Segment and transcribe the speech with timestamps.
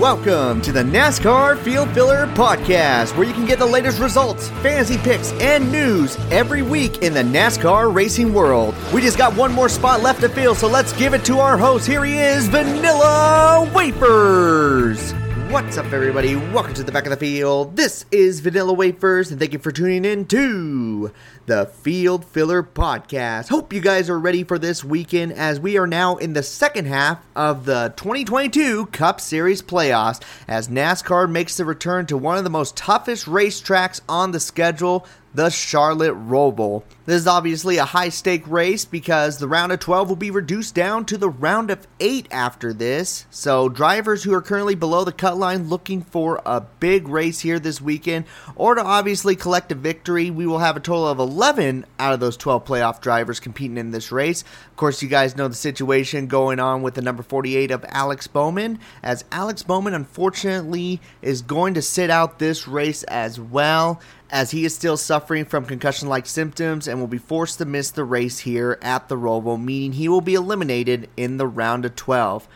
[0.00, 4.98] Welcome to the NASCAR Field Filler Podcast, where you can get the latest results, fantasy
[4.98, 8.74] picks, and news every week in the NASCAR racing world.
[8.92, 11.56] We just got one more spot left to fill, so let's give it to our
[11.56, 11.86] host.
[11.86, 15.14] Here he is, Vanilla Wafers.
[15.50, 16.34] What's up, everybody?
[16.34, 17.76] Welcome to the back of the field.
[17.76, 21.12] This is Vanilla Wafers, and thank you for tuning in to
[21.46, 23.48] the Field Filler Podcast.
[23.50, 26.86] Hope you guys are ready for this weekend as we are now in the second
[26.86, 32.44] half of the 2022 Cup Series playoffs as NASCAR makes the return to one of
[32.44, 36.82] the most toughest racetracks on the schedule, the Charlotte Roval.
[37.06, 40.74] This is obviously a high stake race because the round of 12 will be reduced
[40.74, 43.26] down to the round of 8 after this.
[43.28, 47.58] So, drivers who are currently below the cut line looking for a big race here
[47.58, 48.24] this weekend
[48.56, 52.20] or to obviously collect a victory, we will have a total of 11 out of
[52.20, 54.40] those 12 playoff drivers competing in this race.
[54.70, 58.26] Of course, you guys know the situation going on with the number 48 of Alex
[58.28, 64.00] Bowman, as Alex Bowman unfortunately is going to sit out this race as well
[64.30, 67.90] as he is still suffering from concussion like symptoms and will be forced to miss
[67.90, 71.96] the race here at the Roval, meaning he will be eliminated in the round of
[71.96, 72.46] 12.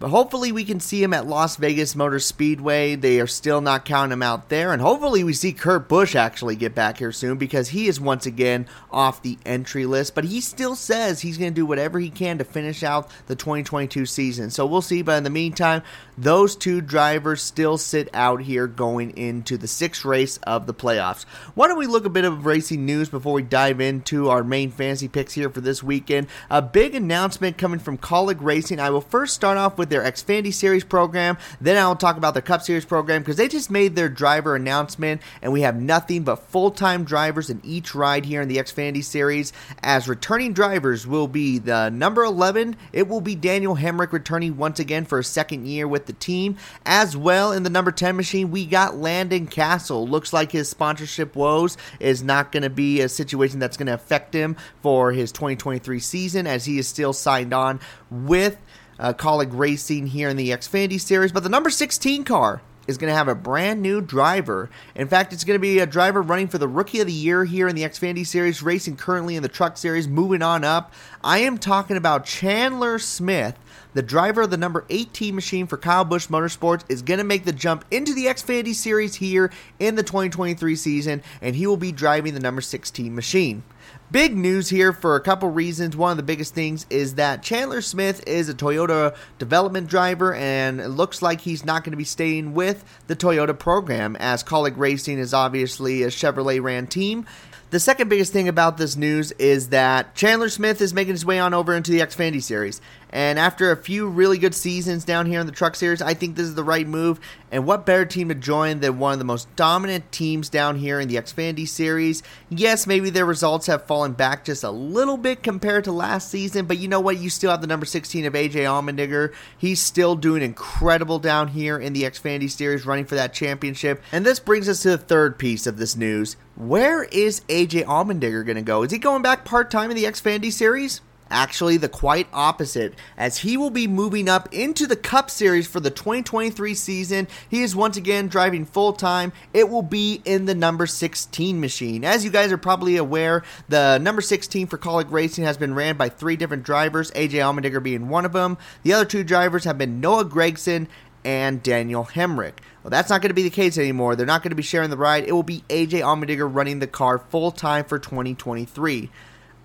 [0.00, 2.94] But hopefully we can see him at Las Vegas Motor Speedway.
[2.96, 4.72] They are still not counting him out there.
[4.72, 8.26] And hopefully we see Kurt Busch actually get back here soon because he is once
[8.26, 10.14] again off the entry list.
[10.14, 13.36] But he still says he's going to do whatever he can to finish out the
[13.36, 14.50] 2022 season.
[14.50, 15.00] So we'll see.
[15.00, 15.82] But in the meantime,
[16.18, 21.24] those two drivers still sit out here going into the sixth race of the playoffs.
[21.54, 24.70] Why don't we look a bit of racing news before we dive into our main
[24.70, 26.26] fantasy picks here for this weekend?
[26.50, 28.80] A big announcement coming from Kaulig Racing.
[28.80, 31.36] I will first start off with with their Xfinity Series program.
[31.60, 35.20] Then I'll talk about the Cup Series program because they just made their driver announcement,
[35.42, 39.04] and we have nothing but full time drivers in each ride here in the Xfinity
[39.04, 39.52] Series.
[39.82, 44.80] As returning drivers will be the number 11, it will be Daniel Hemric returning once
[44.80, 46.56] again for a second year with the team.
[46.86, 50.08] As well, in the number 10 machine, we got Landon Cassill.
[50.08, 53.94] Looks like his sponsorship woes is not going to be a situation that's going to
[53.94, 57.80] affect him for his 2023 season as he is still signed on
[58.10, 58.56] with
[58.98, 61.32] uh, Kaulig Racing here in the Xfinity Series.
[61.32, 64.70] But the number 16 car is going to have a brand new driver.
[64.94, 67.44] In fact, it's going to be a driver running for the Rookie of the Year
[67.44, 70.92] here in the Xfinity Series, racing currently in the Truck Series, moving on up.
[71.22, 73.58] I am talking about Chandler Smith.
[73.94, 77.44] The driver of the number 18 machine for Kyle Busch Motorsports is going to make
[77.44, 81.92] the jump into the Xfinity Series here in the 2023 season, and he will be
[81.92, 83.62] driving the number 16 machine.
[84.10, 85.96] Big news here for a couple reasons.
[85.96, 90.80] One of the biggest things is that Chandler Smith is a Toyota development driver, and
[90.80, 94.76] it looks like he's not going to be staying with the Toyota program, as Kaulig
[94.76, 97.26] Racing is obviously a Chevrolet ran team.
[97.70, 101.40] The second biggest thing about this news is that Chandler Smith is making his way
[101.40, 102.80] on over into the Xfinity Series.
[103.14, 106.34] And after a few really good seasons down here in the Truck Series, I think
[106.34, 107.20] this is the right move.
[107.52, 110.98] And what better team to join than one of the most dominant teams down here
[110.98, 112.24] in the Xfinity Series?
[112.50, 116.66] Yes, maybe their results have fallen back just a little bit compared to last season,
[116.66, 117.18] but you know what?
[117.18, 119.32] You still have the number 16 of AJ Allmendinger.
[119.56, 124.02] He's still doing incredible down here in the Xfinity Series, running for that championship.
[124.10, 126.34] And this brings us to the third piece of this news.
[126.56, 128.82] Where is AJ Allmendinger going to go?
[128.82, 131.00] Is he going back part time in the Xfinity Series?
[131.30, 135.80] Actually, the quite opposite, as he will be moving up into the Cup Series for
[135.80, 137.26] the 2023 season.
[137.48, 139.32] He is once again driving full time.
[139.52, 142.04] It will be in the number 16 machine.
[142.04, 145.96] As you guys are probably aware, the number 16 for Kaulig Racing has been ran
[145.96, 148.58] by three different drivers, AJ Allmendinger being one of them.
[148.82, 150.86] The other two drivers have been Noah Gragson
[151.24, 152.54] and Daniel Hemric.
[152.82, 154.14] Well, that's not going to be the case anymore.
[154.14, 155.24] They're not going to be sharing the ride.
[155.24, 159.10] It will be AJ Allmendinger running the car full time for 2023.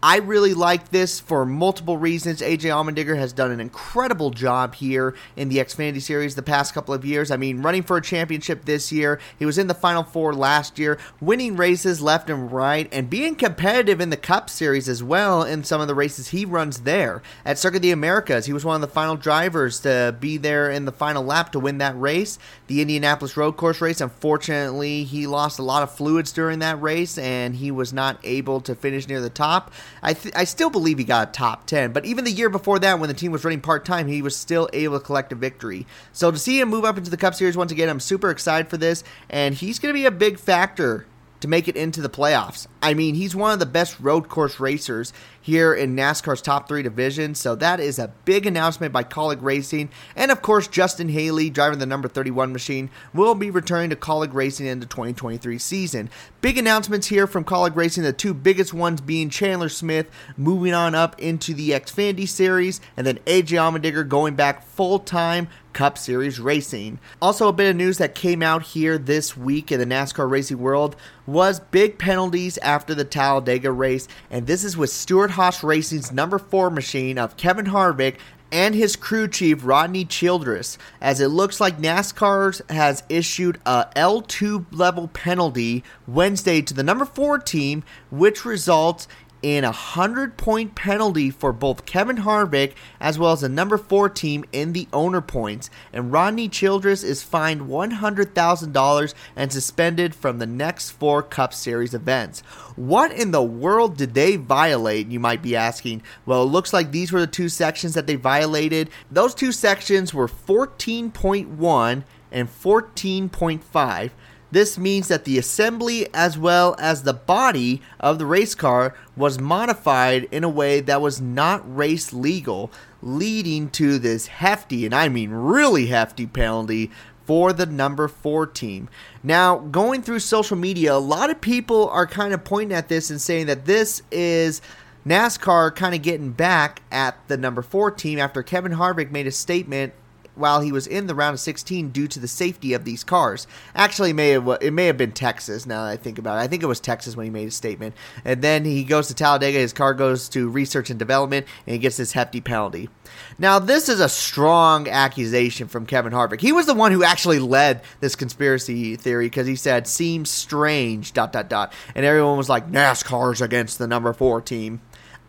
[0.01, 2.39] I really like this for multiple reasons.
[2.39, 6.93] AJ Allmendinger has done an incredible job here in the Xfinity Series the past couple
[6.93, 7.31] of years.
[7.31, 10.79] I mean, running for a championship this year, he was in the Final Four last
[10.79, 15.43] year, winning races left and right, and being competitive in the Cup Series as well
[15.43, 17.21] in some of the races he runs there.
[17.43, 20.71] At Circuit of the Americas, he was one of the final drivers to be there
[20.71, 22.39] in the final lap to win that race.
[22.67, 27.17] The Indianapolis Road Course race, unfortunately, he lost a lot of fluids during that race,
[27.17, 29.73] and he was not able to finish near the top.
[30.01, 32.79] I th- I still believe he got a top 10, but even the year before
[32.79, 35.35] that, when the team was running part time, he was still able to collect a
[35.35, 35.85] victory.
[36.13, 38.69] So to see him move up into the Cup Series once again, I'm super excited
[38.69, 41.05] for this, and he's going to be a big factor
[41.41, 42.67] to make it into the playoffs.
[42.81, 46.83] I mean, he's one of the best road course racers here in NASCAR's top three
[46.83, 49.89] divisions, so that is a big announcement by Kaulig Racing.
[50.15, 54.33] And of course, Justin Haley, driving the number 31 machine, will be returning to Kaulig
[54.33, 56.09] Racing in the 2023 season.
[56.41, 60.93] Big announcements here from Kaulig Racing, the two biggest ones being Chandler Smith moving on
[60.93, 65.47] up into the Xfinity Series, and then AJ Allmendinger going back full time
[65.79, 66.99] Cup Series racing.
[67.21, 70.57] Also, a bit of news that came out here this week in the NASCAR racing
[70.57, 76.37] world was big penalties after the Talladega race, and this is with Stewart-Haas Racing's number
[76.37, 78.17] four machine of Kevin Harvick
[78.51, 84.65] and his crew chief Rodney Childers, as it looks like NASCAR has issued a L2
[84.71, 89.07] level penalty Wednesday to the number 4 team, which results
[89.41, 94.09] in a 100 point penalty for both Kevin Harvick as well as the number 4
[94.09, 95.69] team in the owner points.
[95.93, 102.41] And Rodney Childers is fined $100,000 and suspended from the next four Cup Series events.
[102.75, 106.03] What in the world did they violate, you might be asking?
[106.25, 108.89] Well, it looks like these were the two sections that they violated.
[109.11, 114.11] Those two sections were 14.1 and 14.5.
[114.51, 119.39] This means that the assembly as well as the body of the race car was
[119.39, 125.09] modified in a way that was not race legal, leading to this hefty, and I
[125.09, 126.91] mean really hefty penalty
[127.25, 128.89] for the number four team.
[129.21, 133.11] Now, going through social media, a lot of people are kind of pointing at this
[133.11, 134.63] and saying that this is
[135.05, 139.31] NASCAR kind of getting back at the number four team after Kevin Harvick made a
[139.31, 139.93] statement
[140.39, 143.45] while he was in the round of 16 due to the safety of these cars.
[143.75, 145.65] Actually, it may have, it may have been Texas.
[145.65, 147.51] Now that I think about it, I think it was Texas when he made a
[147.51, 147.95] statement.
[148.25, 149.59] And then he goes to Talladega.
[149.59, 152.89] His car goes to research and development, and he gets this hefty penalty.
[153.37, 156.41] Now, this is a strong accusation from Kevin Harvick.
[156.41, 161.13] He was the one who actually led this conspiracy theory because he said seems strange.
[161.13, 164.81] Dot dot dot, and everyone was like NASCAR's against the number four team.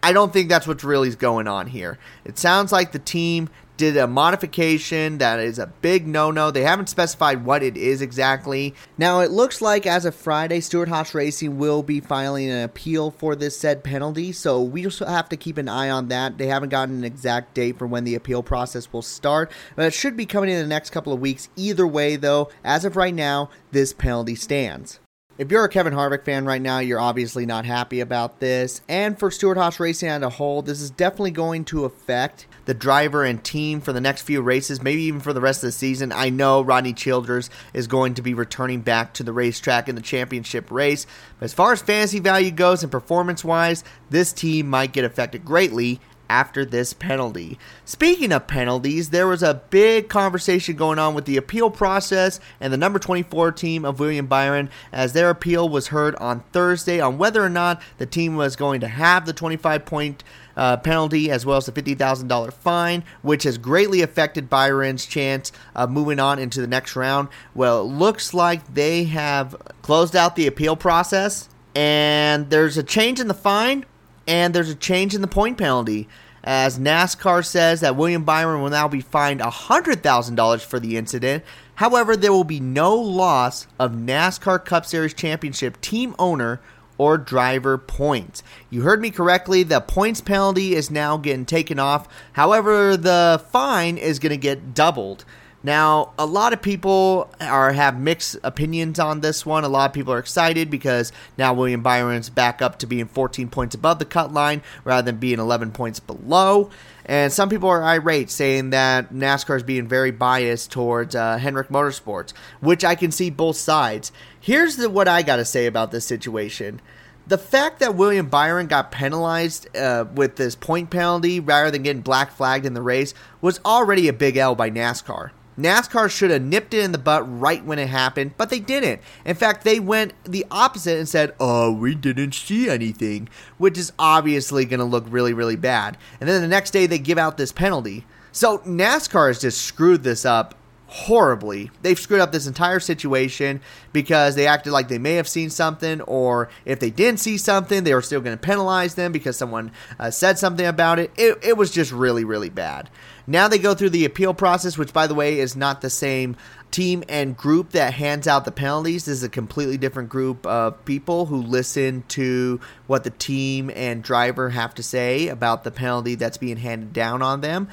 [0.02, 1.98] I don't think that's what's really going on here.
[2.24, 6.50] It sounds like the team did a modification that is a big no no.
[6.50, 8.74] They haven't specified what it is exactly.
[8.98, 13.34] Now, it looks like as of Friday, Stewart-Haas Racing will be filing an appeal for
[13.34, 16.36] this said penalty, so we just have to keep an eye on that.
[16.36, 19.94] They haven't gotten an exact date for when the appeal process will start, but it
[19.94, 21.48] should be coming in the next couple of weeks.
[21.56, 25.00] Either way, though, as of right now, this penalty stands.
[25.38, 28.82] If you're a Kevin Harvick fan right now, you're obviously not happy about this.
[28.88, 33.24] And for Stewart-Haas Racing as a whole, this is definitely going to affect the driver
[33.24, 36.12] and team for the next few races, maybe even for the rest of the season.
[36.12, 40.02] I know Rodney Childers is going to be returning back to the racetrack in the
[40.02, 41.06] championship race.
[41.38, 45.44] But as far as fantasy value goes and performance wise, this team might get affected
[45.44, 46.00] greatly
[46.30, 47.58] after this penalty.
[47.84, 52.72] Speaking of penalties, there was a big conversation going on with the appeal process and
[52.72, 57.18] the number 24 team of William Byron as their appeal was heard on Thursday on
[57.18, 60.22] whether or not the team was going to have the 25 point
[60.56, 65.90] uh, penalty as well as the $50,000 fine, which has greatly affected Byron's chance of
[65.90, 67.28] moving on into the next round.
[67.54, 73.18] Well, it looks like they have closed out the appeal process and there's a change
[73.18, 73.84] in the fine
[74.26, 76.08] and there's a change in the point penalty.
[76.42, 81.44] As NASCAR says that William Byron will now be fined $100,000 for the incident.
[81.74, 86.60] However, there will be no loss of NASCAR Cup Series Championship team owner
[86.96, 88.42] or driver points.
[88.68, 92.06] You heard me correctly, the points penalty is now getting taken off.
[92.34, 95.24] However, the fine is going to get doubled.
[95.62, 99.62] Now, a lot of people are have mixed opinions on this one.
[99.62, 103.48] A lot of people are excited because now William Byron's back up to being 14
[103.48, 106.70] points above the cut line rather than being 11 points below.
[107.04, 111.68] And some people are irate, saying that NASCAR is being very biased towards uh, Hendrick
[111.68, 114.12] Motorsports, which I can see both sides.
[114.40, 116.80] Here's the, what I got to say about this situation
[117.26, 122.02] the fact that William Byron got penalized uh, with this point penalty rather than getting
[122.02, 125.30] black flagged in the race was already a big L by NASCAR.
[125.58, 129.00] NASCAR should have nipped it in the butt right when it happened, but they didn't.
[129.24, 133.28] In fact, they went the opposite and said, Oh, we didn't see anything,
[133.58, 135.98] which is obviously going to look really, really bad.
[136.20, 138.06] And then the next day they give out this penalty.
[138.32, 140.54] So NASCAR has just screwed this up
[140.90, 141.70] horribly.
[141.82, 143.60] They've screwed up this entire situation
[143.92, 147.84] because they acted like they may have seen something, or if they didn't see something,
[147.84, 149.70] they were still going to penalize them because someone
[150.00, 151.12] uh, said something about it.
[151.16, 151.38] it.
[151.44, 152.90] It was just really, really bad.
[153.28, 156.36] Now they go through the appeal process, which, by the way, is not the same
[156.72, 159.04] team and group that hands out the penalties.
[159.04, 164.02] This is a completely different group of people who listen to what the team and
[164.02, 167.68] driver have to say about the penalty that's being handed down on them.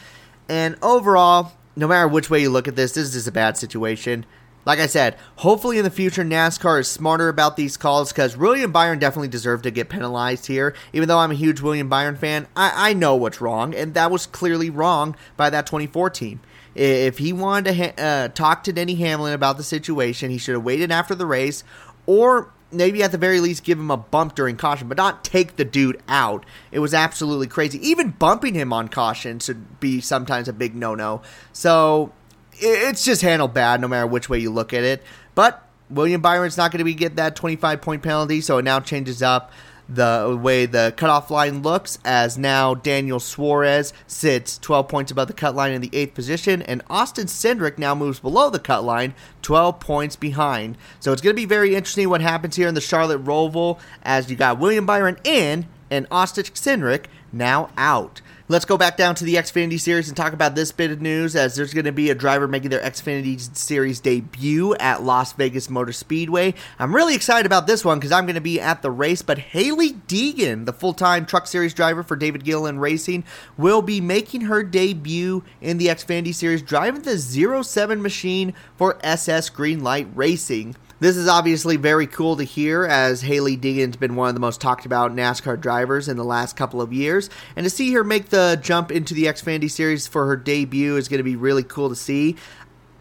[0.49, 4.25] And overall, no matter which way you look at this, this is a bad situation.
[4.65, 8.71] Like I said, hopefully in the future NASCAR is smarter about these calls because William
[8.71, 10.75] Byron definitely deserved to get penalized here.
[10.91, 14.11] Even though I'm a huge William Byron fan, I, I know what's wrong, and that
[14.11, 16.41] was clearly wrong by that 24 team.
[16.75, 20.55] If he wanted to ha- uh, talk to Denny Hamlin about the situation, he should
[20.55, 21.63] have waited after the race,
[22.05, 25.55] or maybe at the very least give him a bump during caution, but not take
[25.55, 26.45] the dude out.
[26.71, 27.85] It was absolutely crazy.
[27.87, 31.21] Even bumping him on caution should be sometimes a big no no.
[31.53, 32.11] So
[32.53, 35.03] it's just handled bad no matter which way you look at it.
[35.35, 38.79] But William Byron's not going to be get that 25 point penalty, so it now
[38.79, 39.51] changes up
[39.89, 45.33] the way the cutoff line looks as now Daniel Suarez sits 12 points above the
[45.33, 49.13] cut line in the eighth position, and Austin Cindric now moves below the cut line,
[49.41, 50.77] 12 points behind.
[50.99, 54.29] So it's going to be very interesting what happens here in the Charlotte Roval as
[54.29, 58.21] you got William Byron in and Austin Cindric now out.
[58.49, 61.35] Let's go back down to the Xfinity Series and talk about this bit of news
[61.35, 65.69] as there's going to be a driver making their Xfinity Series debut at Las Vegas
[65.69, 66.53] Motor Speedway.
[66.79, 69.37] I'm really excited about this one because I'm going to be at the race, but
[69.37, 73.25] Hailie Deegan, the full time Truck Series driver for David Gilliland Racing,
[73.57, 79.49] will be making her debut in the Xfinity Series driving the 07 machine for SS
[79.49, 80.77] Greenlight Racing.
[80.99, 84.59] This is obviously very cool to hear as Hailie Deegan's been one of the most
[84.59, 87.29] talked about NASCAR drivers in the last couple of years.
[87.55, 91.07] And to see her make the jump into the Xfinity Series for her debut is
[91.07, 92.35] going to be really cool to see.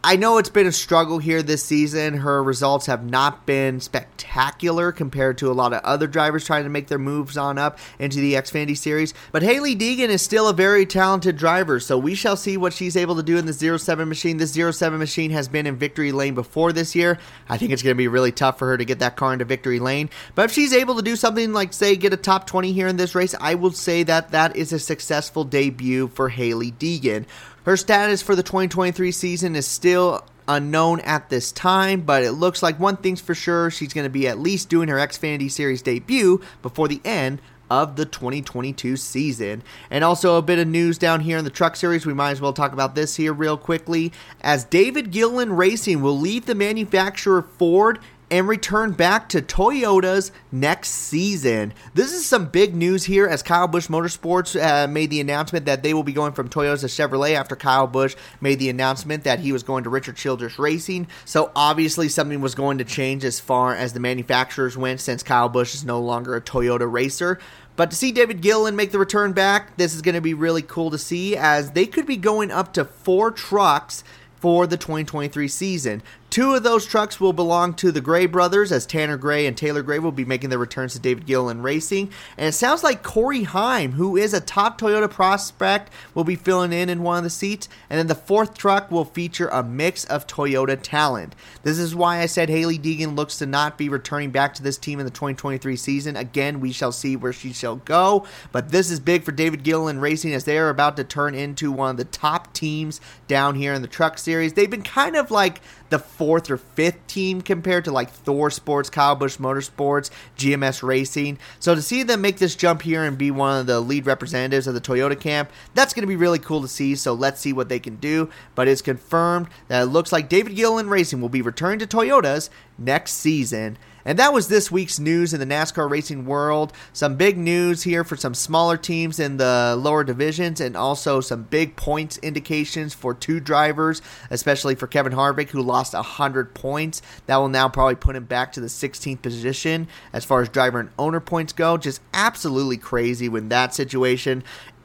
[0.08, 2.18] I know it's been a struggle here this season.
[2.18, 6.70] Her results have not been spectacular compared to a lot of other drivers trying to
[6.70, 9.14] make their moves on up into the Xfinity Series.
[9.32, 12.96] But Hailie Deegan is still a very talented driver, so we shall see what she's
[12.96, 14.36] able to do in the 07 machine.
[14.36, 17.18] This 07 machine has been in victory lane before this year.
[17.48, 19.44] I think it's going to be really tough for her to get that car into
[19.44, 20.08] victory lane.
[20.36, 22.96] But if she's able to do something like, say, get a top 20 here in
[22.96, 27.24] this race, I will say that that is a successful debut for Hailie Deegan.
[27.66, 32.62] Her status for the 2023 season is still unknown at this time, but it looks
[32.62, 35.82] like one thing's for sure she's going to be at least doing her Xfinity Series
[35.82, 39.64] debut before the end of the 2022 season.
[39.90, 42.06] And also a bit of news down here in the truck series.
[42.06, 44.12] We might as well talk about this here real quickly.
[44.40, 47.98] As David Gilliland Racing will leave the manufacturer Ford
[48.30, 51.72] and return back to Toyota's next season.
[51.94, 55.82] This is some big news here as Kyle Busch Motorsports uh, made the announcement that
[55.82, 59.40] they will be going from Toyota to Chevrolet after Kyle Busch made the announcement that
[59.40, 61.06] he was going to Richard Childress Racing.
[61.24, 65.48] So obviously something was going to change as far as the manufacturers went since Kyle
[65.48, 67.38] Busch is no longer a Toyota racer.
[67.76, 70.62] But to see David Gilliland make the return back, this is going to be really
[70.62, 74.02] cool to see as they could be going up to four trucks
[74.40, 76.02] for the 2023 season.
[76.36, 79.82] Two of those trucks will belong to the Gray brothers, as Tanner Gray and Taylor
[79.82, 82.10] Gray will be making their returns to David Gilliland Racing.
[82.36, 86.74] And it sounds like Corey Heim, who is a top Toyota prospect, will be filling
[86.74, 87.70] in in one of the seats.
[87.88, 91.34] And then the fourth truck will feature a mix of Toyota talent.
[91.62, 94.76] This is why I said Hailie Deegan looks to not be returning back to this
[94.76, 96.16] team in the 2023 season.
[96.16, 98.26] Again, we shall see where she shall go.
[98.52, 101.72] But this is big for David Gilliland Racing as they are about to turn into
[101.72, 104.52] one of the top teams down here in the truck series.
[104.52, 108.90] They've been kind of like the fourth or fifth team compared to like Thor Sports,
[108.90, 111.38] Kyle Busch Motorsports, GMS Racing.
[111.60, 114.66] So to see them make this jump here and be one of the lead representatives
[114.66, 116.94] of the Toyota camp, that's going to be really cool to see.
[116.94, 118.30] So let's see what they can do.
[118.54, 122.50] But it's confirmed that it looks like David Gilliland Racing will be returning to Toyotas
[122.78, 123.78] next season.
[124.06, 126.72] And that was this week's news in the NASCAR racing world.
[126.92, 131.42] Some big news here for some smaller teams in the lower divisions, and also some
[131.42, 137.02] big points indications for two drivers, especially for Kevin Harvick, who lost 100 points.
[137.26, 140.78] That will now probably put him back to the 16th position as far as driver
[140.78, 141.76] and owner points go.
[141.76, 144.44] Just absolutely crazy when that situation.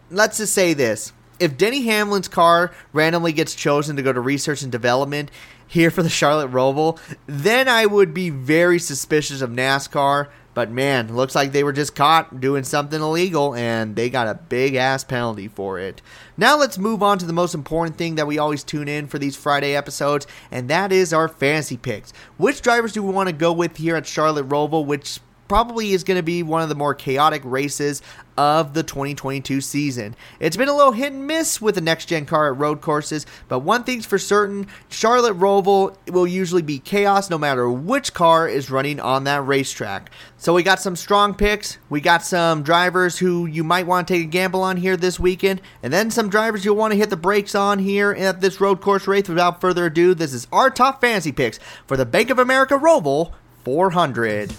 [0.10, 4.62] Let's just say this if Denny Hamlin's car randomly gets chosen to go to research
[4.62, 5.32] and development,
[5.72, 10.28] here for the Charlotte Roval, then I would be very suspicious of NASCAR.
[10.54, 14.34] But man, looks like they were just caught doing something illegal and they got a
[14.34, 16.02] big ass penalty for it.
[16.36, 19.18] Now let's move on to the most important thing that we always tune in for
[19.18, 22.12] these Friday episodes, and that is our fantasy picks.
[22.36, 24.86] Which drivers do we want to go with here at Charlotte Roval?
[24.86, 25.22] Which
[25.52, 28.02] probably is going to be one of the more chaotic races
[28.38, 30.16] of the 2022 season.
[30.40, 33.26] It's been a little hit and miss with the next gen car at road courses,
[33.50, 38.48] but one thing's for certain Charlotte Roval will usually be chaos no matter which car
[38.48, 40.10] is running on that racetrack.
[40.38, 44.14] So we got some strong picks, we got some drivers who you might want to
[44.14, 47.10] take a gamble on here this weekend, and then some drivers you'll want to hit
[47.10, 49.28] the brakes on here at this road course race.
[49.28, 53.34] Without further ado, this is our top fantasy picks for the Bank of America Roval
[53.66, 54.54] 400.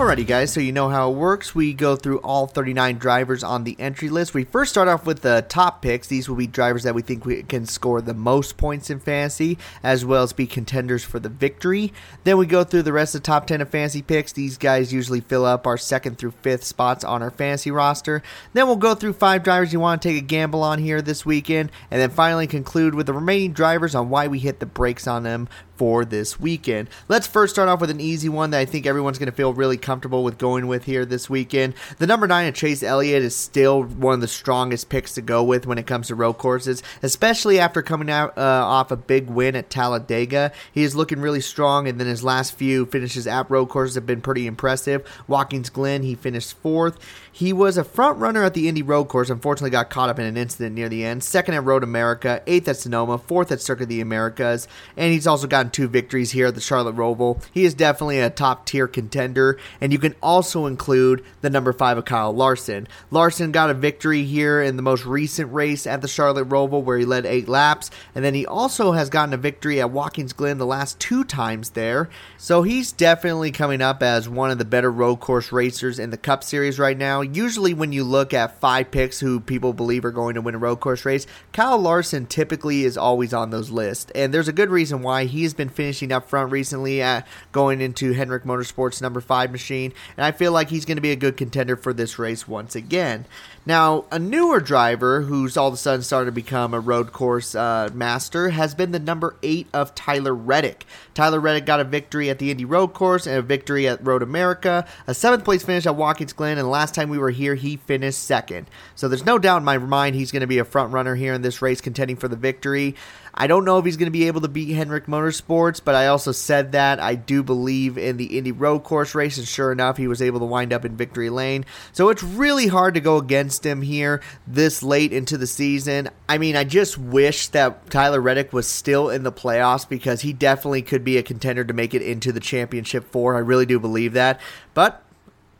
[0.00, 1.54] Alrighty, guys, so you know how it works.
[1.54, 4.32] We go through all 39 drivers on the entry list.
[4.32, 6.06] We first start off with the top picks.
[6.06, 9.58] These will be drivers that we think we can score the most points in fantasy,
[9.82, 11.92] as well as be contenders for the victory.
[12.24, 14.32] Then we go through the rest of the top 10 of fantasy picks.
[14.32, 18.22] These guys usually fill up our second through fifth spots on our fantasy roster.
[18.54, 21.26] Then we'll go through five drivers you want to take a gamble on here this
[21.26, 25.06] weekend, and then finally conclude with the remaining drivers on why we hit the brakes
[25.06, 25.46] on them
[25.80, 26.90] for this weekend.
[27.08, 29.54] Let's first start off with an easy one that I think everyone's going to feel
[29.54, 31.74] really comfortable with going with here this weekend.
[31.98, 35.42] The number nine of Chase Elliott is still one of the strongest picks to go
[35.42, 39.28] with when it comes to road courses, especially after coming out uh, off a big
[39.28, 40.52] win at Talladega.
[40.70, 44.06] He is looking really strong, and then his last few finishes at road courses have
[44.06, 45.04] been pretty impressive.
[45.26, 46.96] Watkins Glen, he finished fourth.
[47.32, 49.30] He was a front runner at the Indy Road Course.
[49.30, 51.24] Unfortunately, got caught up in an incident near the end.
[51.24, 55.26] Second at Road America, eighth at Sonoma, fourth at Circuit of the Americas, and he's
[55.26, 57.42] also gotten two victories here at the Charlotte Roval.
[57.52, 61.98] He is definitely a top tier contender, and you can also include the number five
[61.98, 62.86] of Kyle Larson.
[63.10, 66.98] Larson got a victory here in the most recent race at the Charlotte Roval, where
[66.98, 70.58] he led eight laps, and then he also has gotten a victory at Watkins Glen
[70.58, 72.08] the last two times there.
[72.36, 76.16] So he's definitely coming up as one of the better road course racers in the
[76.16, 77.20] Cup Series right now.
[77.20, 80.58] Usually, when you look at five picks who people believe are going to win a
[80.58, 84.10] road course race, Kyle Larson typically is always on those lists.
[84.14, 87.80] And there's a good reason why he has been finishing up front recently at going
[87.80, 89.92] into Hendrick Motorsports number five machine.
[90.16, 92.74] And I feel like he's going to be a good contender for this race once
[92.74, 93.26] again.
[93.66, 97.54] Now, a newer driver who's all of a sudden started to become a road course
[97.54, 100.86] uh, master has been the number eight of Tyler Reddick.
[101.12, 104.22] Tyler Reddick got a victory at the Indy Road Course and a victory at Road
[104.22, 107.76] America, a seventh place finish at Watkins Glen, and last time we were here, he
[107.76, 108.66] finished second.
[108.94, 111.34] So there's no doubt in my mind he's going to be a front runner here
[111.34, 112.94] in this race, contending for the victory.
[113.34, 116.08] I don't know if he's going to be able to beat Hendrick Motorsports, but I
[116.08, 119.96] also said that I do believe in the Indy Road Course race, and sure enough,
[119.96, 121.64] he was able to wind up in victory lane.
[121.92, 126.08] So it's really hard to go against him here this late into the season.
[126.28, 130.32] I mean, I just wish that Tyler Reddick was still in the playoffs because he
[130.32, 133.36] definitely could be a contender to make it into the championship four.
[133.36, 134.40] I really do believe that.
[134.74, 135.02] But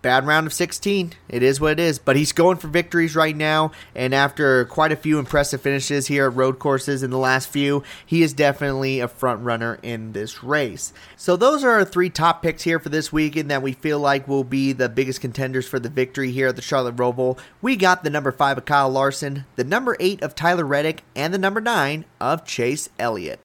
[0.02, 1.12] bad round of 16.
[1.28, 1.99] It is what it is.
[1.99, 3.73] But he's going for victories right now.
[3.95, 7.83] And after quite a few impressive finishes here at road courses in the last few,
[8.04, 10.92] he is definitely a front runner in this race.
[11.16, 14.28] So those are our three top picks here for this weekend that we feel like
[14.28, 17.38] will be the biggest contenders for the victory here at the Charlotte Roval.
[17.62, 21.32] We got the number five of Kyle Larson, the number eight of Tyler Reddick, and
[21.32, 23.43] the number nine of Chase Elliott.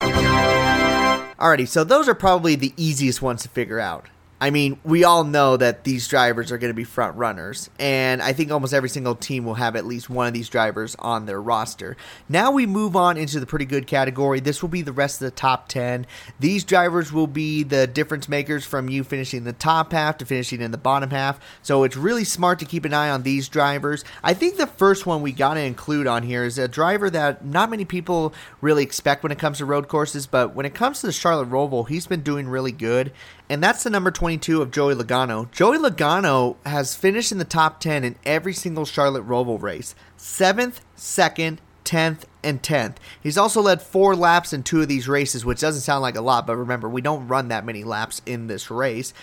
[1.38, 4.08] Alrighty, so those are probably the easiest ones to figure out.
[4.46, 8.22] I mean, we all know that these drivers are going to be front runners, and
[8.22, 11.26] I think almost every single team will have at least one of these drivers on
[11.26, 11.98] their roster.
[12.30, 14.40] Now we move on into the pretty good category.
[14.40, 16.06] This will be the rest of the top 10.
[16.40, 20.62] These drivers will be the difference makers from you finishing the top half to finishing
[20.62, 21.40] in the bottom half.
[21.64, 24.04] So it's really smart to keep an eye on these drivers.
[24.22, 27.44] I think the first one we got to include on here is a driver that
[27.44, 28.32] not many people
[28.62, 31.50] really expect when it comes to road courses, but when it comes to the Charlotte
[31.50, 33.12] Roval, he's been doing really good
[33.50, 35.52] and that's the number 22 of Joey Logano.
[35.52, 40.80] Joey Logano has finished in the top 10 in every single Charlotte Roval race 7th,
[40.98, 42.96] 2nd, 10th, and 10th.
[43.22, 46.22] He's also led four laps in two of these races, which doesn't sound like a
[46.22, 49.14] lot, but remember, we don't run that many laps in this race.